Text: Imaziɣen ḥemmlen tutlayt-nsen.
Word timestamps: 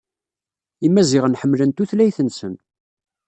Imaziɣen 0.85 1.37
ḥemmlen 1.41 1.71
tutlayt-nsen. 1.77 2.55